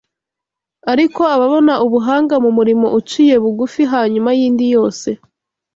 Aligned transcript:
Ariko 0.91 1.21
ababona 1.35 1.73
ubuhanga 1.85 2.35
mu 2.43 2.49
murimo 2.57 2.87
uciye 2.99 3.35
bugufi 3.43 3.81
hanyuma 3.93 4.29
y’indi 4.37 4.65
yose 4.75 5.09